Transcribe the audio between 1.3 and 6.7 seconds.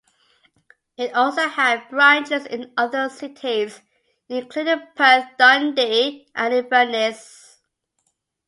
had branches in other cities, including Perth, Dundee, and